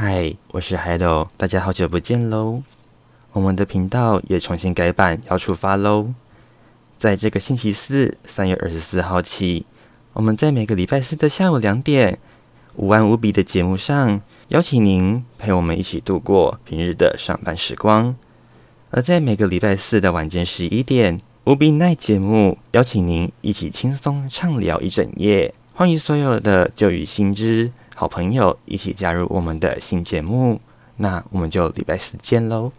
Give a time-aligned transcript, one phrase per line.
[0.00, 2.62] 嗨，我是海斗，大家好久不见喽！
[3.32, 6.14] 我们的频道也重新改版，要出发喽！
[6.96, 9.66] 在这个星期四，三月二十四号起，
[10.12, 12.16] 我们在每个礼拜四的下午两点，
[12.76, 18.14] 五万五比的节目上，邀请您陪我们一起度过平日的上班时光；
[18.92, 25.52] 而在每个礼拜四的晚间十一点，无比奈节目，邀请您一起轻松畅聊一整夜。
[25.74, 27.72] 欢迎所有的旧雨新知。
[27.98, 30.60] 好朋友一起加入我们的新节目，
[30.98, 32.70] 那我们就礼拜四见喽。